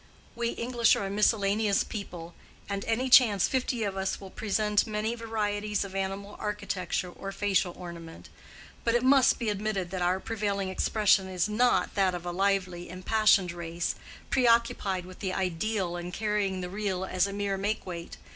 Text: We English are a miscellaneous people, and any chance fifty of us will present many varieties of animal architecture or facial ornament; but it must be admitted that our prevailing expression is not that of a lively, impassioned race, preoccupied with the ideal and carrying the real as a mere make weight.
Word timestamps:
We 0.35 0.53
English 0.53 0.95
are 0.95 1.05
a 1.05 1.11
miscellaneous 1.11 1.83
people, 1.83 2.33
and 2.67 2.83
any 2.85 3.07
chance 3.07 3.47
fifty 3.47 3.83
of 3.83 3.95
us 3.95 4.19
will 4.19 4.31
present 4.31 4.87
many 4.87 5.13
varieties 5.13 5.83
of 5.83 5.93
animal 5.93 6.35
architecture 6.39 7.11
or 7.11 7.31
facial 7.31 7.71
ornament; 7.77 8.27
but 8.83 8.95
it 8.95 9.03
must 9.03 9.37
be 9.37 9.49
admitted 9.49 9.91
that 9.91 10.01
our 10.01 10.19
prevailing 10.19 10.69
expression 10.69 11.27
is 11.27 11.47
not 11.47 11.93
that 11.93 12.15
of 12.15 12.25
a 12.25 12.31
lively, 12.31 12.89
impassioned 12.89 13.51
race, 13.51 13.93
preoccupied 14.31 15.05
with 15.05 15.19
the 15.19 15.33
ideal 15.33 15.95
and 15.95 16.13
carrying 16.15 16.61
the 16.61 16.69
real 16.71 17.05
as 17.05 17.27
a 17.27 17.31
mere 17.31 17.55
make 17.55 17.85
weight. 17.85 18.17